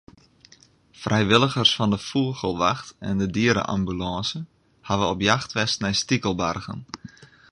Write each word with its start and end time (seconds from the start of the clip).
Frijwilligers 1.01 1.73
fan 1.75 1.89
de 1.93 1.97
Fûgelwacht 2.07 2.87
en 3.07 3.15
de 3.21 3.27
diere-ambulânse 3.35 4.39
hawwe 4.87 5.05
op 5.13 5.19
jacht 5.29 5.51
west 5.57 5.77
nei 5.83 5.93
stikelbargen. 6.01 6.79